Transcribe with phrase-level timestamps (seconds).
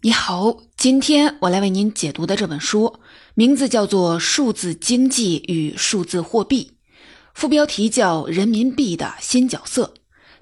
[0.00, 3.00] 你好，今天我来为您解读的这本书
[3.34, 6.70] 名字叫做《数字经济与数字货币》，
[7.34, 9.92] 副标题叫《人民币的新角色》。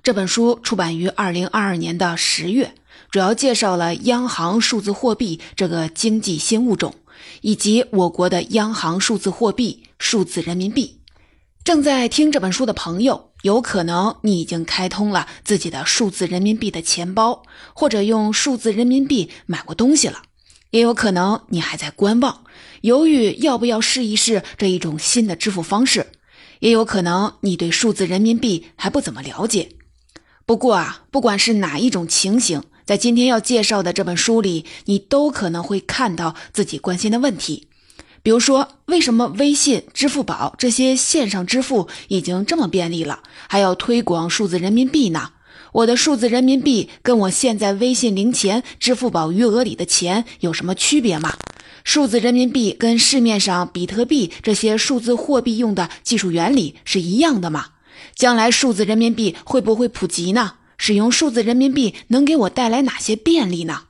[0.03, 2.75] 这本书出版于二零二二年的十月，
[3.11, 6.95] 主要介绍了央行数字货币这个经济新物种，
[7.41, 11.01] 以及我国的央行数字货币——数字人民币。
[11.65, 20.17] 正在听这本书的朋友，有可能你已经开通了自己的数字人民币的钱包，或者用数字人民币买过东西了；
[20.71, 22.43] 也有可能你还在观望，
[22.81, 26.03] 犹豫要不要试一试这一种新的支付方式；
[26.59, 29.69] 也有可能你对数字人民币还不怎么了解。
[30.45, 37.69] 不过啊，不管是哪一种情形，在今天要介绍的这本书里，你都可能会看到自己关心的问题。
[38.27, 45.31] 比如说，为什么微信、支付宝这些线上支付已经这么便利了，还要推广数字人民币呢？
[45.71, 51.35] 我的数字人民币跟我现在微信零钱、支付宝余额里的钱有什么区别吗？
[51.85, 57.67] 数字人民币跟市面上比特币这些数字货币用的技术原理是一样的吗？
[58.17, 60.55] 将来数字人民币会不会普及呢？
[60.77, 63.83] 使用数字人民币能给我带来哪些便利呢？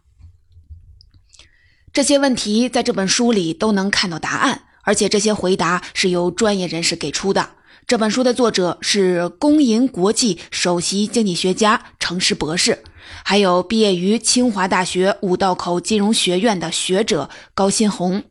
[1.97, 7.49] 这些问题在这本书里都能看到答案，而且这些回答是由专业人士给出的。
[7.87, 12.85] 这本书的作者是工银国际首席经济学家程师博士，
[13.25, 18.23] 还有毕业于清华大学五道口金融学院的学者高新红，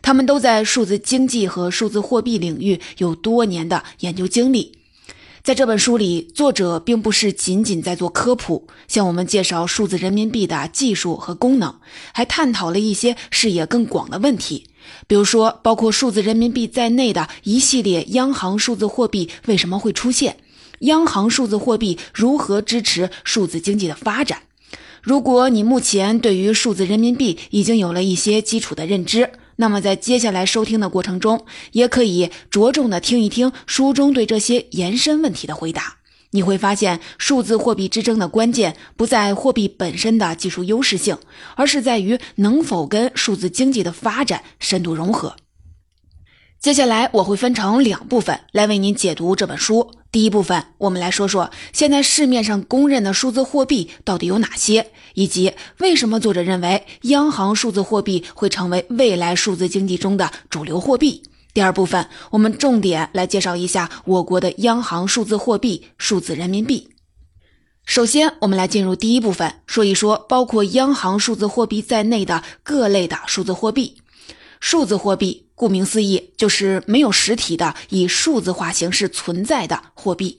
[0.00, 4.79] 他们都在数字经济和数字货币领域有多年的研究经历。
[5.42, 11.76] 在这本书里，作者并不是仅仅在做科普，向我们介绍数字人民币的技术和功能，
[12.12, 14.66] 还探讨了一些视野更广的问题，
[15.06, 20.36] 比如说，包括数字人民币在内的一系列央行数字货币为什么会出现，
[20.80, 24.42] 央行数字货币如何支持数字经济的发展。
[25.00, 29.30] 如果你目前对于数字人民币已经有了一些基础的认知，
[29.60, 35.98] 那么，在接下来收听的过程中，也可以着重的听一听书中对这些延伸问题的回答。
[36.30, 41.18] 你会发现，数字货币之争的关键不在货币本身的技术优势性，
[41.56, 45.36] 而是在于能否跟数字经济的发展深度融合。
[46.58, 49.92] 接下来我会分成两部分来为您解读这本书。
[50.12, 61.22] 第一部分，我们来说说现在市面上公认的数字货币到底有哪些，以及为什么作者认为央行数字货币会成为未来数字经济中的主流货币。
[61.54, 66.88] 第二部分，我们重点来介绍一下我国的央行数字货币——数字人民币。
[67.84, 73.96] 首先，我们来进入第一部分，说一说包括央行数字货币在内的各类的数字货币。
[74.60, 80.38] 数字货币，顾名思义，就是没有实体的、以数字化形式存在的货币。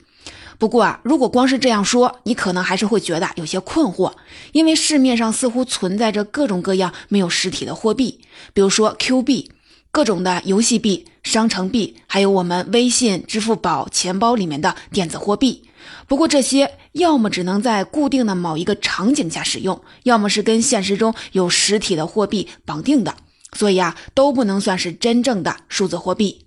[0.57, 4.13] 不过啊，如果光是这样说，你可能还是会觉得有些困惑，
[4.51, 8.19] 因为市面上似乎存在着各种各样没有实体的货币，
[8.51, 9.51] 比如说 Q 币、
[9.91, 15.61] 各种的游戏币、商城币，还有我们微信、支付宝钱包里面的电子货币。
[16.07, 23.15] 不过这些要么只能在固定的某一个场景下使用，要么是跟现实中有实体的货币绑定的。
[23.57, 26.45] 所以啊，都不能算是真正的数字货币。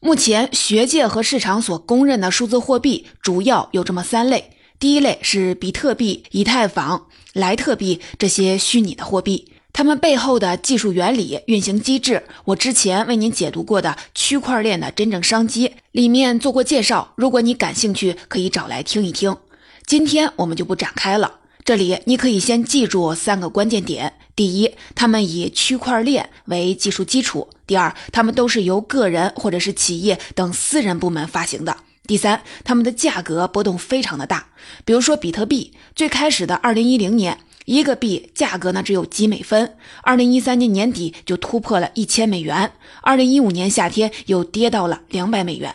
[0.00, 17.12] 目前学界和市场所公认的数字货币主要有这么三类：第一类是比特币、以太坊、莱特币这些虚拟的货币，它们背后的技术原理、运行机制，我之前为您解读过的《区块链的真正商机》里面做过介绍。
[17.16, 19.36] 如果你感兴趣，可以找来听一听。
[19.84, 21.40] 今天我们就不展开了。
[21.64, 31.72] 这里你可以先记住三个关键点：第一，他们以区块链为技术基础；第二，他们都是由个人或者是企业等私人部门发行的；
[32.06, 34.46] 第三，他们的价格波动非常的大。
[34.84, 42.70] 比如说比特币，最开始的二零一零年，一个币价格呢只有几美分，二零一三年年底就突破了一千美元，
[43.02, 45.74] 二零一五年夏天又跌到了两百美元，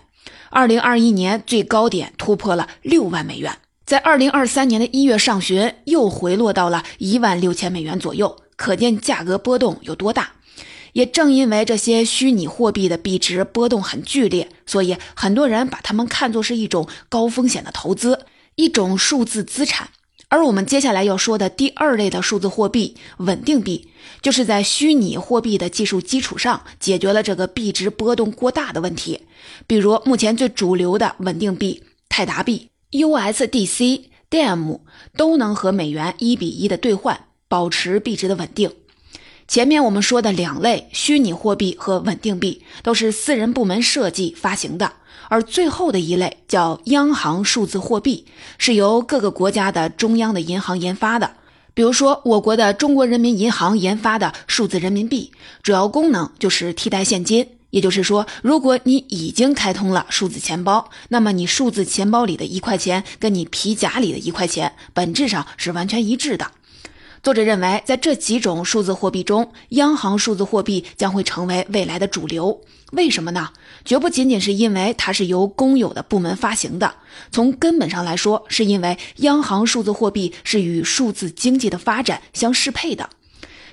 [0.50, 3.58] 二零二一年最高点突破了六万美元。
[3.86, 10.32] 在二零二三年的一月上旬，又回落到了一万六千美元左右，可见价格波动有多大。
[10.94, 19.90] 也正因为这些虚拟货币的币值波动很剧烈，所以很多人把它们看作是一种高风险的投资，一种数字资产。
[20.30, 23.90] 而我们接下来要说的第二类的数字货币——稳定币，
[24.22, 29.24] 就是在虚拟货币的技术基础上，解决了这个币值波动过大的问题。
[29.68, 32.70] 比如目前最主流的稳定币泰达币。
[32.92, 34.80] USDC、DEM
[35.18, 38.72] 都能和美元一比一的兑换，保持币值的稳定。
[39.48, 44.94] 前面我们说的两类虚拟货币和稳定币都是私人部门设计发行的，
[45.30, 48.26] 而最后的一类叫央行数字货币，
[48.58, 51.36] 是由各个国家的中央的银行研发的，
[51.76, 57.48] 比如说，我国的中国人民银行研发的数字人民币，主要功能就是替代现金。
[57.70, 66.50] 也就是说，如果你已经开通了数字钱包，那么你数字钱包里的一块钱跟你皮夹里的一块钱本质上是完全一致的。
[67.24, 72.60] 作者认为，在这几种数字货币中，央行数字货币将会成为未来的主流。
[72.92, 73.52] 为什么呢？
[73.86, 76.96] 绝不仅仅是因为它是由公有的部门发行的，
[77.32, 83.10] 从根本上来说，是因为央行数字货币是与数字经济的发展相适配的。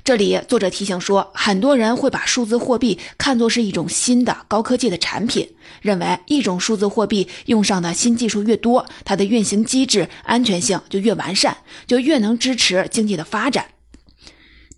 [0.02, 5.48] 这里作者提醒说，很多人会把数字货币看作是一种新的高科技的产品，
[5.82, 11.56] 认为一种数字货币用上的新技术越多，它的运行机制安全性就越完善，
[11.86, 13.66] 就越能支持经济的发展。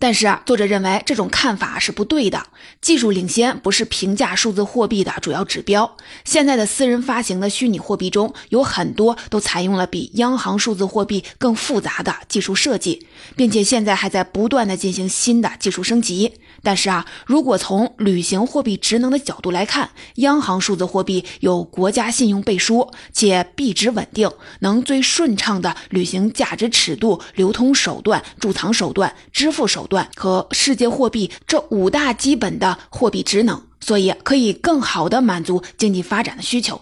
[0.03, 2.47] 但是啊，作者认为这种看法是不对的。
[2.81, 5.95] 技术领先不是评价数字货币的主要指标。
[6.25, 13.07] 现在的私人发行的虚拟货币中有很多都采用了比央行数字货币更复杂的技术设计，
[13.37, 16.33] 并且现在还在不断的进行新的技术升级。
[16.61, 24.29] 但是啊，如果从履行货币职能的角度来看，央行数字货币有国家信用背书，且币值稳定，
[24.59, 36.79] 能最顺畅的履行价值尺度、流通手段、贮藏手段、支付手段和世界货币这五大基本的货币职能，所以可以更好的满足经济发展的需求。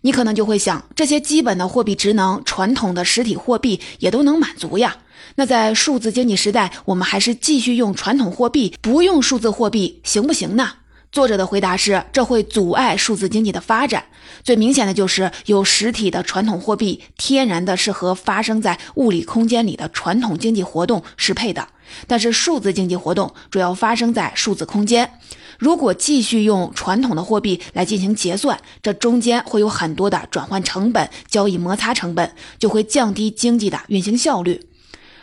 [0.00, 4.96] 你可能就会想，这些基本的货币职能，传统的实体货币也都能满足呀。
[5.36, 10.72] 那在数字经济时代，我们还是继续用传统货币，不用数字货币，行不行呢？
[11.12, 14.02] 作者的回答是：这会阻碍数字经济的发展。
[14.42, 21.68] 最明显的就是有实体的传统货币，天然的是和发生在物理空间里的传统经济活动适配的。
[22.06, 25.18] 但是数字经济活动主要发生在数字空间，
[25.58, 34.58] 如果继续用传统的货币来进行结算，这中间会有很多的转换成本、交易摩擦成本，就会降低经济的运行效率。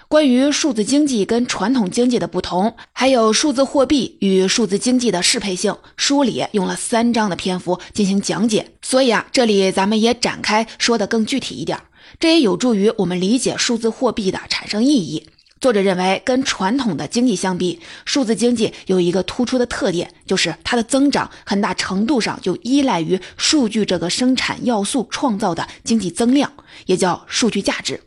[0.09, 8.71] 关于数字经济跟传统经济的不同，还有数字货币与数字经济的适配性，书里用了三章的篇幅进行讲解。
[8.81, 11.79] 所以啊，这里咱们也展开说的更具体一点，
[12.19, 15.27] 这也有助于我们理解数字货币的产生意义。
[15.61, 26.51] 作者认为，跟传统的经济相比，数字经济有一个突出的特点，就是它的增长很大程度上就依赖于数据这个生产要素创造的经济增量，
[26.88, 28.01] 也叫数据价值。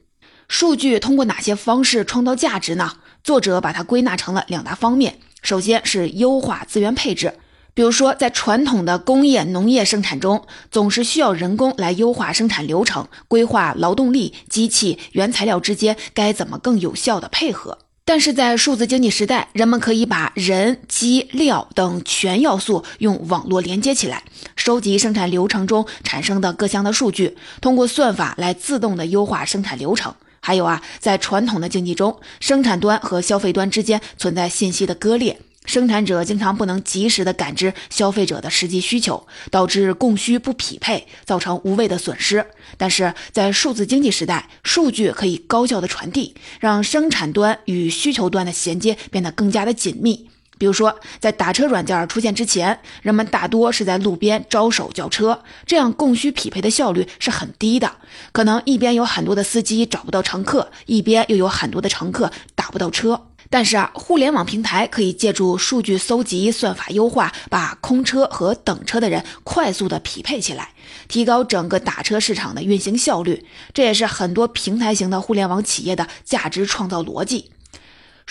[0.52, 2.92] 数据通过哪些方式创造价值呢？
[3.24, 5.18] 作者把它归纳成了两大方面。
[5.40, 7.32] 首先是优化资源配置，
[7.72, 17.78] 比如说在传统的工业农业生产中，总是需要人工来优化生产流程，规划劳动力、机器、原材料之间该怎么更有效的配合。
[18.04, 24.22] 但是在数字经济时代，人们可以把人、机、料等全要素用网络连接起来，
[24.54, 30.14] 收集生产流程中产生的各项的数据，通过算法来自动的优化生产流程。
[30.44, 42.44] 还有啊，在传统的经济中，生产端和消费端之间存在信息的割裂，生产者经常不能及时的感知消费者的实际需求，导致供需不匹配，造成无谓的损失。
[42.76, 50.28] 但是在数字经济时代，数据可以高效的传递，让生产端与需求端的衔接变得更加的紧密。
[50.62, 57.90] 比如说，在打车软件出现之前，人们大多是在路边招手叫车，这样供需匹配的效率是很低的。
[58.30, 63.20] 可能一边有很多的司机找不到乘客，一边又有很多的乘客打不到车。
[63.50, 70.68] 但是啊，互联网平台可以借助数据搜集、算法优化，把空车和等车的人快速的匹配起来，
[71.08, 73.44] 提高整个打车市场的运行效率。
[73.74, 77.50] 这也是很多平台型的互联网企业的价值创造逻辑。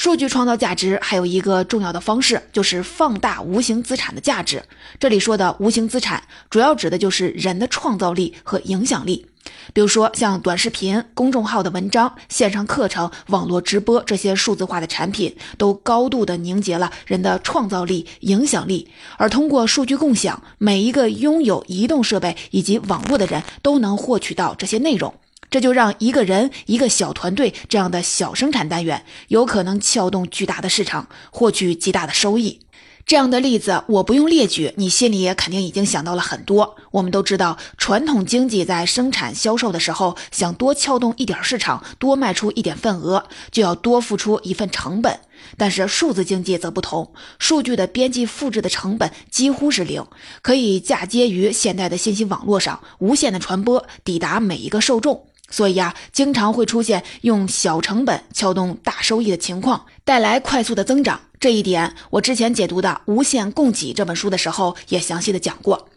[0.01, 4.63] 数据创造价值还有一个重要的方式，就是放大无形资产的价值。
[4.99, 9.27] 这里说的无形资产，主要指的就是人的创造力和影响力。
[9.73, 18.87] 比如说，像短视频、公众号的文章、线上课程、网络直播这些数字化的产品，都高度的凝结了人的创造力、影响力。
[19.17, 25.13] 而通过数据共享，每一个拥有移动设备以及网络的人都能获取到这些内容。
[25.51, 32.61] 这就让一个人、一个小团队这样的小生产单元有可能撬动巨大的市场，获取极大的收益。
[33.03, 36.77] 这样的例子我不用列举，你心里也肯定已经想到了很多。
[36.91, 45.19] 我们都知道，传统经济在生产销售的时候，想多撬动一点市场，多卖出一点份额，就要多付出一份成本。
[45.57, 50.05] 但是数字经济则不同，数据的编辑复制的成本几乎是零，
[50.43, 55.25] 可以嫁接于现代的信息网络上，无限的传播，抵达每一个受众。
[55.51, 61.21] 所以啊，经常会出现用小成本撬动大收益的情况，带来快速的增长。
[61.39, 65.89] 这一点，我之前解读的《无限供给》这本书的时候也详细的讲过。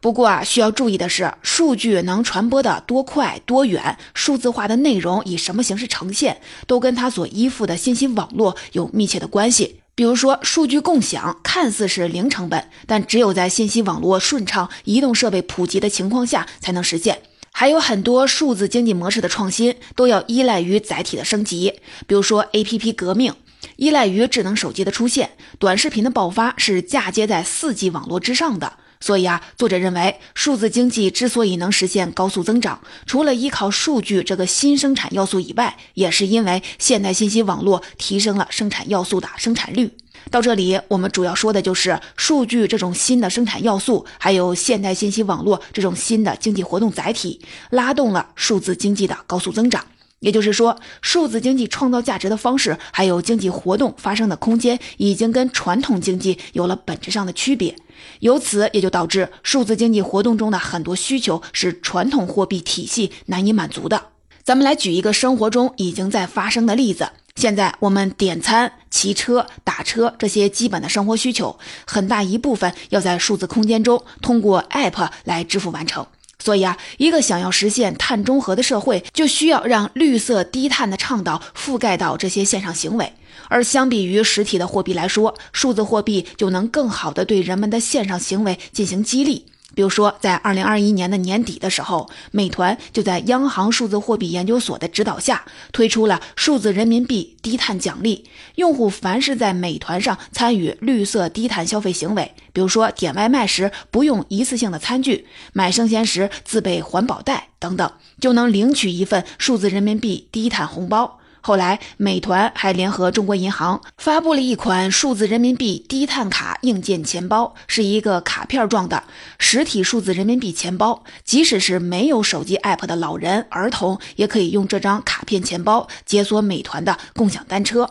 [0.00, 9.80] 不过啊，需要注意的是，数据能传播的多快多远，数字化的内容以什么形式呈现，都跟它所依附的信息网络有密切的关系。
[9.94, 17.22] 比如说，数据共享看似是零成本，但只有在信息网络顺畅、移动设备普及的情况下才能实现。
[17.56, 21.72] 还有很多数字经济模式的创新都要依赖于载体的升级，
[22.08, 23.32] 比如说 APP 革命，
[23.76, 25.28] 依赖于智能手机的出现；
[25.60, 28.72] 短视频的爆发是嫁接在 4G 网络之上的。
[28.98, 39.92] 所以啊，作者认为，数字经济之所以能实现高速增长，除了依靠数据这个新生产要素以外，也是因为现代信息网络提升了生产要素的生产率。
[40.30, 47.40] 到这里，我们主要说的就是数据这种新的生产要素，还有现代信息网络这种新的经济活动载体，
[47.70, 49.84] 拉动了数字经济的高速增长。
[50.20, 57.76] 也就是说，数字经济创造价值的方式，还有经济活动发生的空间，已经跟传统经济有了本质上的区别。
[58.20, 64.02] 由此也就导致数字经济活动中的很多需求是传统货币体系难以满足的。
[64.42, 76.06] 咱们来举一个生活中已经在发生的例子：现在我们点餐、骑车、打车这些基本的生活需求，很大一部分要在数字空间中通过 App 来支付完成。
[76.38, 83.12] 所以啊，一个想要实现碳中和的社会，就需要让绿色低碳的倡导覆盖到这些线上行为。
[83.48, 89.46] 而相比于实体的货币来说，数字货币就能更好的对人们的线上行为进行激励。
[89.74, 98.24] 比如说，在二零二一年的年底的时候，美团就在央行数字货币研究所的指导下，推出了数字人民币低碳奖励。
[98.54, 111.18] 用户凡是在美团上参与绿色低碳消费行为，比如说点外卖时不用一次性的餐具，买生鲜时自备环保袋等等，就能领取一份数字人民币低碳红包。
[111.46, 119.04] 后来，美团还联合中国银行发布了一款数字人民币低碳卡硬件钱包，是一个卡片状的
[119.38, 121.04] 实体数字人民币钱包。
[121.22, 127.90] 即使是没有手机 app 的老人、儿童，也可以用这张卡片钱包解锁美团的共享单车。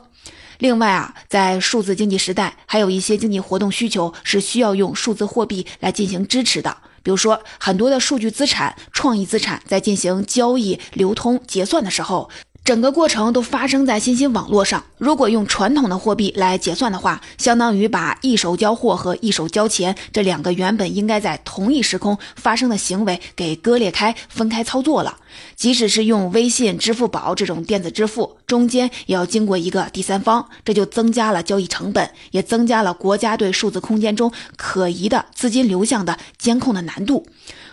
[0.57, 6.75] 另外啊，在数字经济时代，还有一些经济活动需求是需要用数字货币来进行支持的。
[7.03, 12.31] 比如说，很多的数据资产、创意资产在进行交易、流通、结算的时候。
[12.63, 14.82] 整个过程都发生在信息网络上。
[14.98, 25.17] 如果用传统的货币来结算的话，相当于把一手交货和一手交钱这两个原本应该在同一时空发生的行为给割裂开、分开操作了。
[25.58, 37.25] 即使是用微信、支付宝这种电子支付，中间也要经过一个第三方，这就增加了交易成本，也增加了国家对数字空间中可疑的资金流向的监控的难度。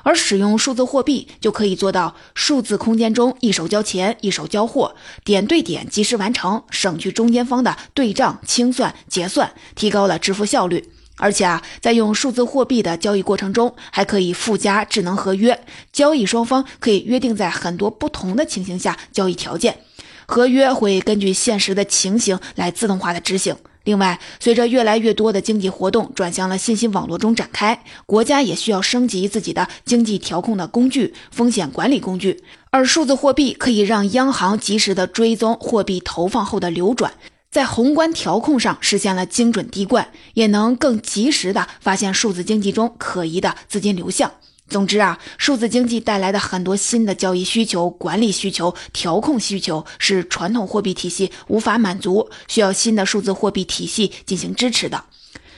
[0.02, 10.90] 而使用数字货币就可以做到数字空间中一手交钱一手交货，点对点及时完成，省去中间方的对账清算结算，提高了支付效率。
[11.16, 19.80] 而且啊，在用数字货币的交易过程中，还可以附加智能合约，交易双方可以约定在很多不同的情形下交易条件，
[20.24, 23.54] 合约会根据现实的情形来自动化的执行。
[23.90, 32.44] 另外，随着越来越多的经济活动转向了信息网络中展开，国家也需要升级自己的经济调控的工具、风险管理工具。
[32.70, 37.12] 而数字货币可以让央行及时的追踪货币投放后的流转，
[37.50, 44.30] 在宏观调控上实现了精准滴灌，也能更及时的发现数字经济中可疑的资金流向。
[44.70, 55.04] 总之啊，数字经济带来的很多新的交易需求、管理需求、调控需求，是传统货币体系无法满足，需要新的数字货币体系进行支持的。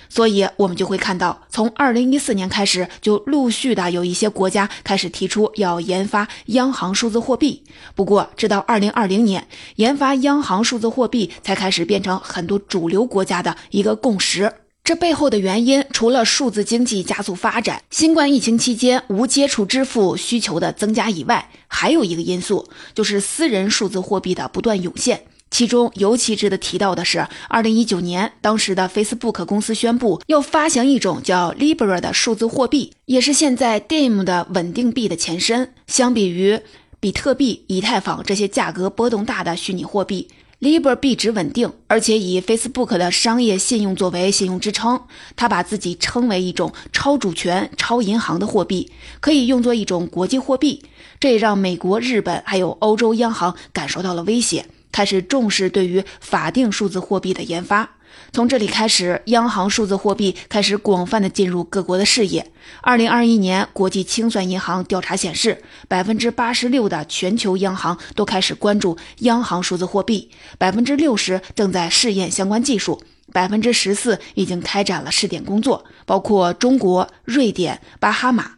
[0.08, 7.62] 所以，我们就会看到，从二零一四年开始，就陆续的有一些国家开始提出要研发央行数字货币。
[7.94, 14.52] 不过，直到二零二零年，研发央行数字货币才开始变成很多主流国家的一个共识。
[14.84, 25.22] 这背后的原因，除了数字经济加速发展、新冠疫情期间无接触支付需求的增加以外，还有一个因素，就是私人数字货币的不断涌现。
[25.52, 35.72] 其中尤其值得提到的是，二零一九年，当时的 Facebook 公司宣布要发行一种叫 Libra 的数字货币，也是现在 DIM 的稳定币的前身。
[35.86, 36.58] 相比于
[36.98, 40.28] 比特币、以太坊这些价格波动大的虚拟货币。
[40.62, 45.02] Libra 币值稳定，而且以 Facebook 的商业信用作为信用支撑。
[45.34, 50.84] 他把自己称为一种超主权、超银行的货币，可以用作一种国际货币。
[51.18, 57.96] 这也让美国、日本还有欧洲央行感受到了威胁，开始重视对于法定数字货币的研发。
[58.32, 62.50] 从这里开始，央行数字货币开始广泛的进入各国的视野。
[62.80, 73.02] 二零二一年，国际清算银行调查显示，百分之八十六的全球央行都开始关注央行数字货币，百分之六十正在试验相关技术，
[73.32, 78.52] 百分之十四已经开展了试点工作，包括中国、瑞典、巴哈马。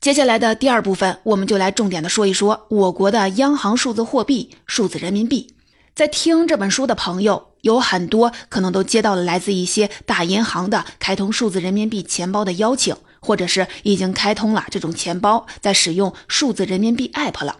[0.00, 5.54] 接下来的第二部分，我们就来重点的说一说我国的央行数字货币——数字人民币。
[5.94, 17.56] 在听这本书的朋友，有很多可能都接到了来自一些大银行的开通数字人民币钱包的邀请，或者是已经开通了这种钱包，在使用数字人民币 App 了。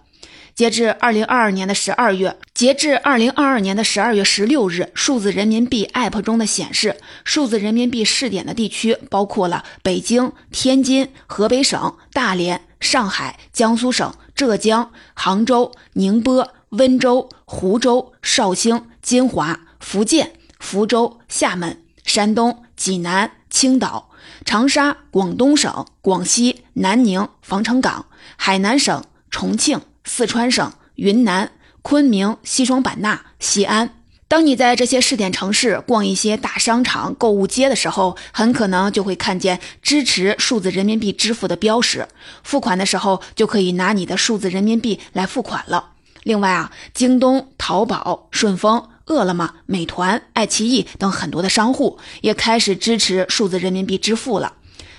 [0.55, 24.09] 截至二零二二年的十二月，截至二零二二年的十二月十六日，数字人民币 App 中的显示，数字人民币试点的地区包括了北京、天津、河北省、大连、上海、江苏省、浙江、杭州、宁波、温州、湖州、绍兴、金华、福建、福州、厦门、山东、济南、青岛、
[24.43, 29.83] 长沙、广东省、广西、南宁、防城港、海南省、重庆。
[30.07, 33.91] 四川省、云南、昆明、西双版纳、西安。
[34.27, 42.09] 当你在这些试点城市逛一些大商场、购物街的时候，很可能就会看见支持数字人民币支付的标识。
[42.43, 45.91] 付款的时候就可以拿你的数字人民币来付款了。
[46.23, 54.55] 另外啊，京东、淘宝、顺丰、饿了么、美团、爱奇艺等很多的商户也开始支持数字人民币支付了。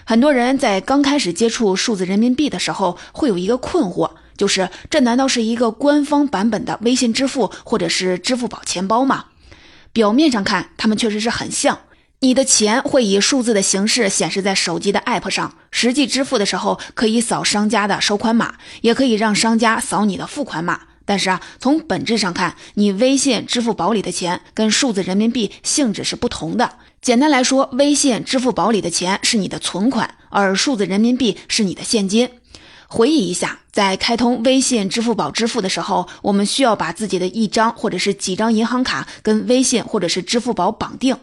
[0.05, 4.11] 很多人在刚开始接触数字人民币的时候，会有一个困惑。
[4.37, 9.25] 就是这难道是一个官方版本的微信支付或者是支付宝钱包吗？
[9.93, 11.79] 表面上看，它们确实是很像。
[12.19, 20.81] 你的钱会以数字的形式显示在手机的 App 上，实际支付的时候可以扫商家的收款码，也可以让商家扫你的付款码。
[21.05, 26.77] 但是啊，从本质上看，你微信、支付宝里的钱跟数字人民币性质是不同的。
[27.01, 32.29] 简单来说，微信、支付宝里的钱是你的存款，而数字人民币是你的现金。
[32.87, 41.17] 回忆一下，在开通微信、支付宝支付的时候，我们需要把自己的一张或者是几张银行卡跟微信或者是支付宝绑定。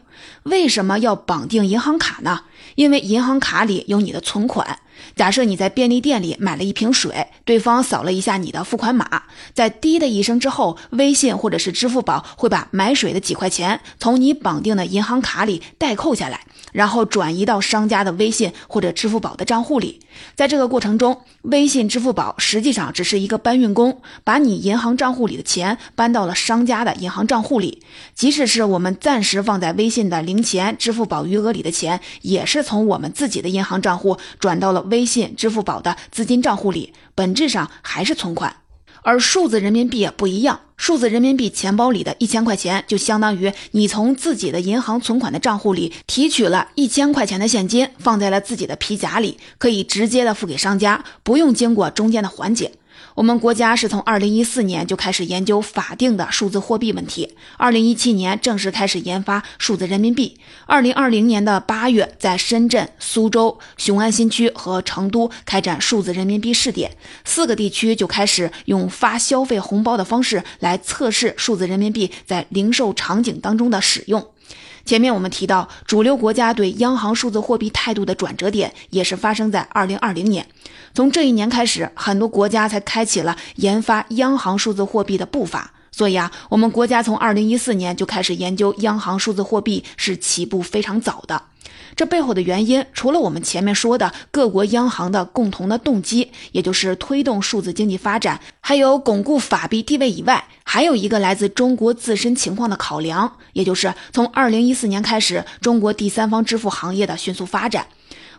[0.45, 2.43] 为什么要绑定银行卡呢？
[2.75, 4.79] 因为银行卡里有你的存款。
[5.17, 20.01] 假设你在便利店里买了一瓶水，对方扫了一下你的付款码，在滴的一声之后，微信或者是支付宝会把买水的几块钱从你绑定的银行卡里代扣下来，然后转移到商家的微信或者支付宝的账户里。
[20.35, 27.83] 在这个过程中，微信、支付宝实际上只是一个搬运工，把你银行账户里的钱搬到了商家的银行账户里。
[28.15, 38.62] 即使是我们暂时放在微信的零钱、支付宝余额里的钱，也是从我们自己的银行账户转到了微信、支付宝的资金账户里，本质上还是存款。
[39.03, 52.73] 而数字人民币也不一样，数字人民币钱包里的一千块钱，就相当于你从自己的银行存款的账户里提取了一千块钱的现金，放在了自己的皮夹里，可以直接的付给商家，不用经过中间的环节。
[53.15, 60.39] 我们国家是从二零一四年就开始研究法定的数字货币问题，二零一七年正式开始研发数字人民币。
[60.67, 74.27] 二零二零年的八月，在深圳、苏州、雄安新区和成都开展数字人民币试点，四个地区就开始用发消费红包的方式来测试数字人民币在零售场景当中的使用。
[74.85, 80.47] 前面我们提到，主流国家对央行数字货币态度的转折点，也是发生在二零二零年。
[80.95, 85.73] 从这一年开始，很多国家才开启了研发央行数字货币的步伐。
[85.93, 91.43] 所以啊，我们国家从二零一四年就开始研究央行数字货币，是起步非常早的。
[91.95, 107.87] 这背后的原因，除了我们前面说的各国央行的共同的动机，也就是推动数字经济发展，还有巩固法币地位以外，还有一个来自中国自身情况的考量，也就是从二零一四年开始，中国第三方支付行业的迅速发展。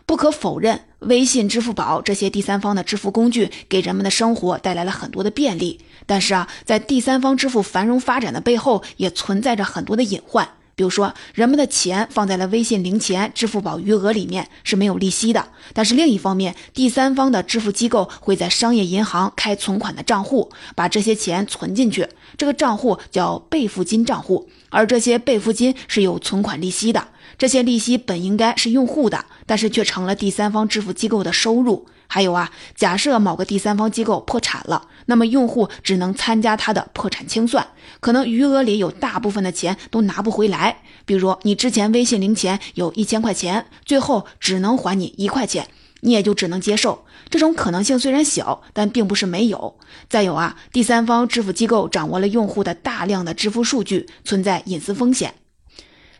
[0.06, 5.80] 不可否认，微信、支付宝这些第三方的支付工具给人们的生活带来了很多的便利。
[6.06, 10.48] 但是啊，在第三方支付繁荣发展的背后，也存在着很多的隐患。
[10.76, 15.50] 比如说，人们的钱放在了微信零钱、支付宝余额里面是没有利息的。
[15.72, 27.06] 但是另一方面，第三方的支付机构会在商业银行开存款的账户，把这些钱存进去，这个账户叫备付金账户，而这些备付金是有存款利息的。
[27.38, 31.86] 这些利息本应该是用户的，但是却成了第三方支付机构的收入。
[32.06, 37.66] 还有啊，假设某个第三方机构破产了，那么用户只能参加他的破产清算，
[38.00, 40.82] 可能余额里有大部分的钱都拿不回来。
[41.04, 45.68] 比如你之前微信零钱有一千块钱，最后只能还你一块钱，
[46.00, 47.04] 你也就只能接受。
[47.30, 49.76] 这种可能性虽然小，但并不是没有。
[50.08, 55.34] 再有啊，第三方支付机构掌握了用户的大量的支付数据，存在隐私风险。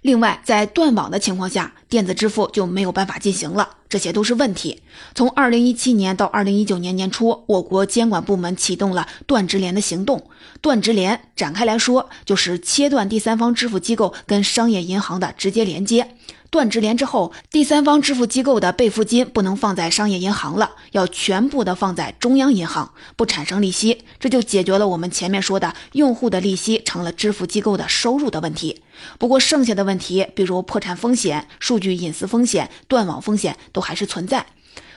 [0.05, 4.83] 另外，在断网的情况下，电子支付就没有办法进行了，这些都是问题。
[5.15, 10.23] 从二零一七年到二零一九年年初，我国监管部门启动了断直连的行动。
[10.61, 16.15] 断直连展开来说，就是切断第三方支付机构跟商业银行的直接连接。
[16.55, 28.83] 断直连之后，第三方支付机构的备付金不能放在商业银行了，要全部的放在中央银行，不产生利息，这就解决了我们前面说的用户的利息成了支付机构的收入的问题。
[29.19, 34.47] 不过剩下的问题，比如破产风险、数据隐私风险、断网风险，都还是存在。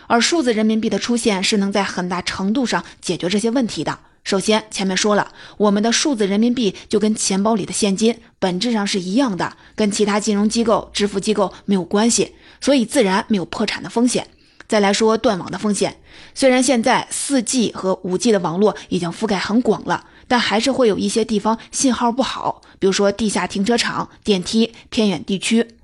[0.05, 3.97] 而数字人民币的出现是能在很大程度上解决这些问题的。
[4.27, 14.27] 首先，前面说了，我们的数字人民币就跟钱包里的现金本质上是一样的，跟其他金融机构、支付机构没有关系，所以自然没有破产的风险。
[14.67, 16.01] 再来说断网的风险，
[16.35, 25.76] 虽然现在四 G 和五 G 的网络已经覆盖很广了，但还是会有一些地方信号不好，比如说地下停车场、电梯、偏远地区。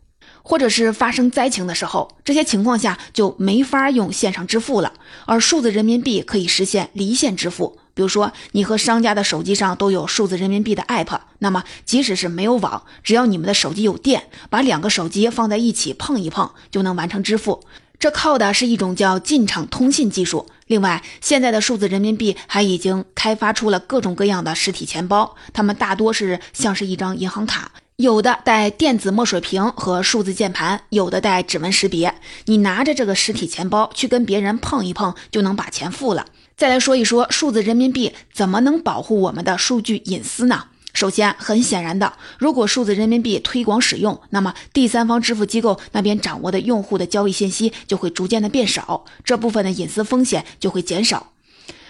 [0.43, 4.93] 或者是发生灾情的时候，这些情况下就没法用线上支付了，
[5.25, 7.79] 而数字人民币可以实现离线支付。
[7.95, 17.63] 比如说，你和商家的手机上都有数字人民币的 app，那么即使是没有网，只要你们的手机有电，把两个手机放在一起碰一碰，就能完成支付。
[17.99, 20.47] 这靠的是一种叫进场通信技术。
[20.65, 27.71] 另外，现在的数字人民币还已经开发出了各种各样的实体钱包，它们大多是像是一张银行卡。
[27.97, 32.15] 有的带电子墨水屏和数字键盘，有的带指纹识别。
[32.45, 36.25] 你拿着这个实体钱包去跟别人碰一碰，就能把钱付了。
[36.57, 40.65] 再来说一说数字人民币怎么能保护我们的数据隐私呢？
[40.91, 51.31] 首先，很显然的，如果数字人民币推广使用，那么第三方支付机构那边掌握的用户的交易信息就会逐渐的变少，这部分的隐私风险就会减少。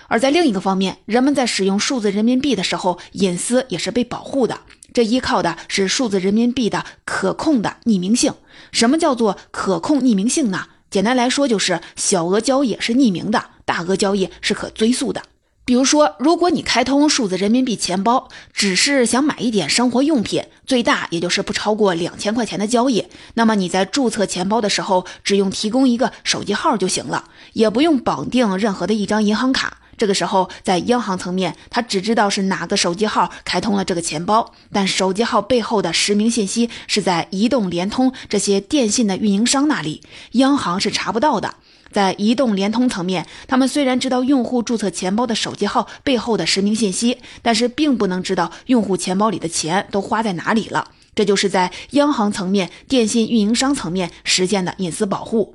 [0.10, 4.60] 而在另一个方面，人们在使用数字人民币的时候，隐私也是被保护的。
[4.94, 8.34] 这依靠的是数字人民币的可控的匿名性。
[8.72, 10.68] 什么叫做可控匿名性呢？
[10.90, 15.24] 简单来说，就是小额交易是匿名的，大额交易是可追溯的。
[15.66, 29.78] 比如说，如果你开通数字人民币钱包，只是想买一点生活用品，最大也就是不超过两千块钱的交易，那么你在注册钱包的时候，只用提供一个手机号就行了，也不用绑定任何的一张银行卡。
[30.04, 40.02] 这个时候，在央行层面，他只知道是哪个手机号开通了这个钱包，但手机号背后的实名信息是在移动、联通这些电信的运营商那里，
[40.34, 41.56] 央行是查不到的。
[41.90, 50.90] 在移动、联通层面，他们虽然知道用户注册钱包的手机号背后的实名信息，但是并不能知道用户钱包里的钱都花在哪里了。
[51.16, 55.54] 这就是在央行层面、电信运营商层面实现的隐私保护。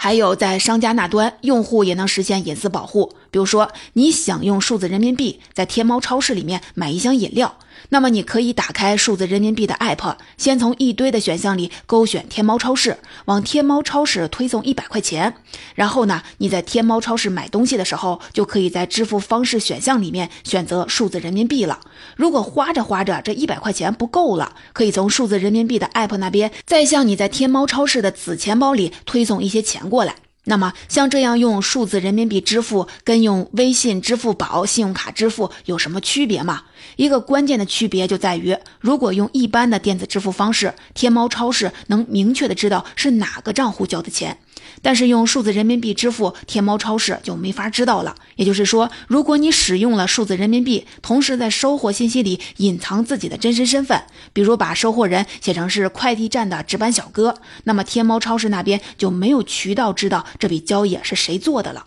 [0.00, 3.12] 还有，在商家那端，用户也能实现隐私保护。
[3.32, 7.58] 比如说，你想用数字人民币在天猫超市里面买一箱饮料。
[7.90, 15.34] 那么你可以打开数字人民币的 app，先从一堆的选项里勾选天猫超市，往天猫超市推送一百块钱。
[15.74, 21.80] 然后呢，你在天猫超市买东西的时候，就可以在支付方式选项里面选择数字人民币了。
[22.16, 30.14] 如果花着花着这一百块钱不够了，可以从数字人民币的 app 那边再向你在天猫超市的子钱包里推送一些钱过来。
[30.48, 36.62] 那么，像这样用数字人民币支付，跟用微信、支付宝、信用卡支付有什么区别吗？
[36.96, 44.38] 一个关键的区别就在于，如果用一般的电子支付方式，天猫超市能明确的知道是哪个账户交的钱。
[44.82, 48.14] 但是用数字人民币支付，天猫超市就没法知道了。
[48.36, 61.84] 也就是说，如果你使用了数字人民币，同时在收货信息里隐藏自己的真实身份，比如把收货人写成是快递站的值班小哥，那么天猫超市那边就没有渠道知道这笔交易是谁做的了。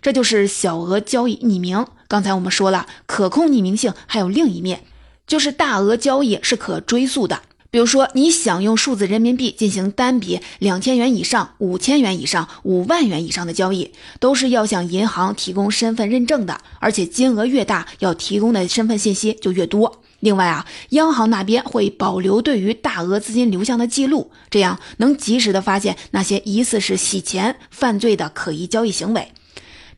[0.00, 1.84] 这就是小额交易匿名。
[2.06, 4.84] 刚才我们说了，可控匿名性还有另一面，
[5.26, 7.42] 就是大额交易是可追溯的。
[7.70, 20.00] 比如说，你想用数字人民币进行单笔两千元以上、五千元以上、五万元以上的交易，都是要向银行提供身份认证的，而且金额越大，要提供的身份信息就越多。
[20.20, 29.30] 另外啊，央行那边会保留对于大额资金流向的记录，这样能及时的发现那些疑似是洗钱犯罪的可疑交易行为。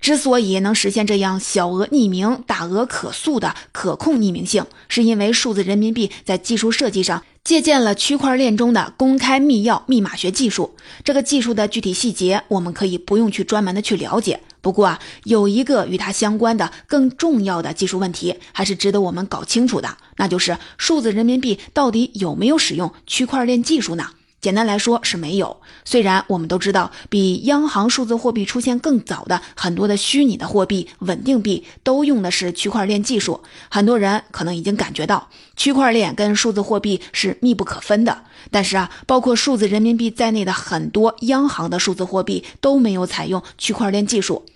[0.00, 10.74] 之所以能实现这样小额匿名、大额可溯的可控匿名性，是因为数字人民币在技术设计上借鉴了区块链中的公开密钥密码学技术。
[11.04, 14.40] 这个技术的具体细节，我们可以不用去专门的去了解。
[14.62, 24.06] 不过啊，有一个与它相关的更重要的技术问题，还是值得我们搞清楚的，那就是数字人民币到底有没有使用区块链技术呢？
[24.40, 25.60] 简单来说是没有。
[25.84, 38.24] 虽然我们都知道，比央行数字货币出现更早的很多的虚拟的货币、稳定币都用的是区块链技术，很多人可能已经感觉到区块链跟数字货币是密不可分的。
[38.50, 44.46] 但是啊，包括数字人民币在内的很多央行的数字货币都没有采用区块链技术，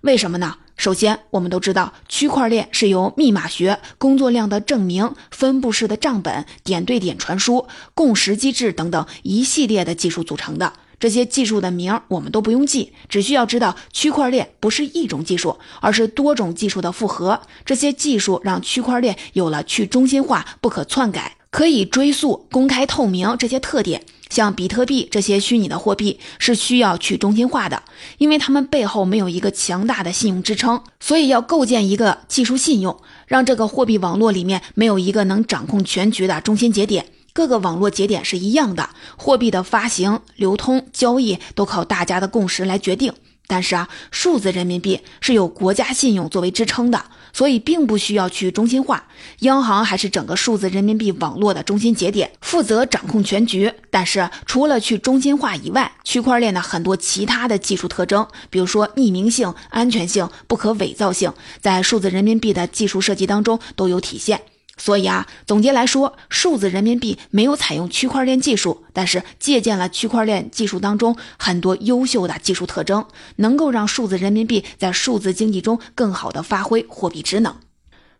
[0.00, 0.56] 为什么呢？
[0.76, 10.72] 首先，我们都知道，区块链是由密码学、工作量的证明、分布式的账本、点对点传输、共识机制等等一系列的技术组成的。
[10.98, 17.40] 这些技术的名我们都不用记，只需要知道区块链不是一种技术，而是多种技术的复合。
[17.64, 24.04] 这些技术让区块链有了去中心化、不可篡改、可以追溯、公开透明这些特点。
[24.34, 27.84] 像比特币这些虚拟的货币是需要去中心化的，
[28.18, 37.06] 因为他们背后没有一个强大的信用支撑，所以要构建一个技术信用，让这个货币网络里面没有一个能掌控全局的中心节点。
[37.32, 43.12] 各个网络节点是一样的，货币的发行、流通、交易都靠大家的共识来决定。
[43.46, 49.06] 但是啊，数字人民币是有国家信用作为支撑的，所以并不需要去中心化。
[49.40, 53.72] 央行还是整个数字人民币网络的中心节点，负责掌控全局。
[53.90, 64.40] 但是除了去中心化以外，区块链的很多其他的技术特征，比如说匿名性、安全性、不可伪造性，在数字人民币的技术设计当中都有体现。
[64.76, 73.06] 所以啊，总结来说，数字人民币没有采用区块链技术，但是借鉴了区块链技术当中很多优秀的技术特征，
[73.36, 77.56] 能够让数字人民币在数字经济中更好的发挥货币职能。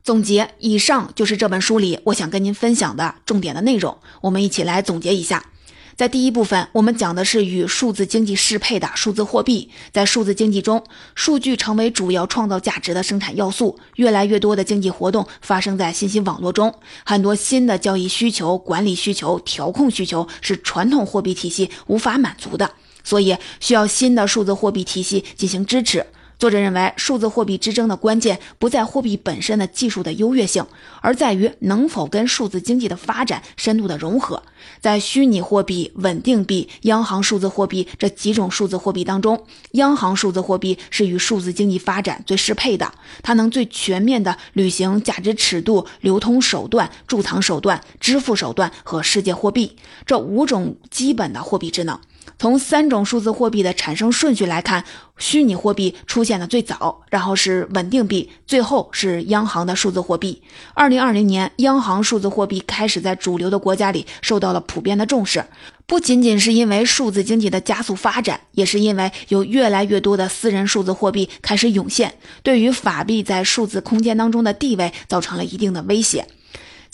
[0.02, 5.46] 总结，以上就是这本书里我想跟您分享的重点的内容，我们一起来总结一下。
[5.96, 9.70] 在第一部分，我们讲的是与数字经济适配的数字货币。
[9.92, 10.82] 在数字经济中，
[11.14, 13.78] 数据成为主要创造价值的生产要素。
[13.94, 22.72] 越来越多的经济活动发生在信息网络中，很多新的交易需求、管理需求、调控需求是传统货币体系无法满足的，
[23.04, 26.04] 所以需要新的数字货币体系进行支持。
[26.38, 30.66] 作者认为，数字货币之争的关键不在货币本身的技术的优越性，
[31.00, 34.42] 而在于能否跟数字经济的发展深度的融合。
[34.80, 42.92] 在虚拟货币、稳定币、央行数字货币这几种数字货币当中，央行数字货币是与数字经济发展最适配的，
[43.22, 51.98] 它能最全面地履行价值尺度、流通手段、贮藏手段、支付手段和世界货币这五种基本的货币职能。
[52.38, 54.84] 从三种数字货币的产生顺序来看，
[55.18, 60.42] 虚拟货币出现的最早，然后是稳定币，最后是央行的数字货币。
[60.74, 65.44] 二零二零年，央行数字货币开始在主流的国家里受到了普遍的重视，
[65.86, 76.26] 不仅仅是因为数字经济的加速发展，也是因为有越来越多的私人数字货币开始涌现，对于法币在数字空间当中的地位造成了一定的威胁。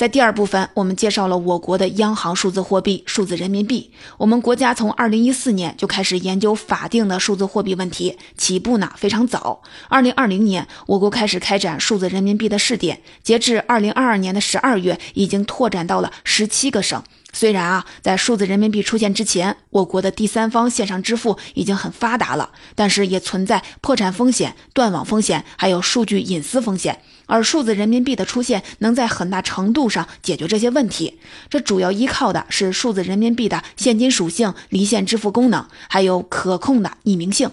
[0.00, 3.90] 在第二部分，我们介绍了我国的央行数字货币——数字人民币。
[4.16, 9.60] 我们国家从二零一四年就开始研究法定的数字货币问题，起步呢非常早。
[9.90, 17.02] 二零二零年，我国开始开展数字人民币的试点，截至二零二二年的十二月，已经拓展到了十七个省。
[17.32, 27.00] 虽然啊，在数字人民币出现之前，我国的第三方线上支付已经很发达了，但是也存在破产风险、断网风险，还有数据隐私风险。
[27.26, 31.20] 而数字人民币的出现，能在很大程度上解决这些问题。
[31.48, 37.48] 这主要依靠的是数字人民币的现金属性、离线支付功能，还有可控的匿名性。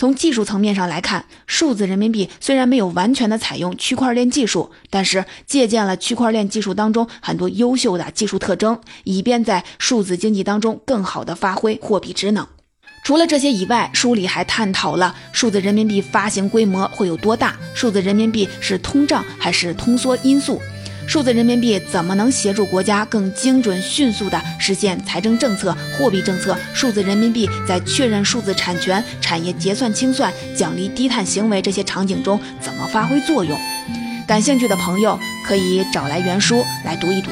[0.00, 12.46] 从技术层面上来看，数字人民币虽然没有完全的采用区块链技术，但是借鉴了区块链技术当中很多优秀的技术特征，以便在数字经济当中更好的发挥货币职能。
[13.04, 20.58] 除了这些以外，书里还探讨了数字人民币发行规模会有多大，数字人民币是通胀还是通缩因素，
[21.06, 26.56] 数字人民币怎么能协助国家更精准、迅速地实现财政政策、货币政策？
[26.72, 33.58] 数字人民币在确认数字产权、产业结算清算、奖励低碳行为这些场景中怎么发挥作用？
[34.26, 37.30] 感兴趣的朋友可以找来原书来读一读。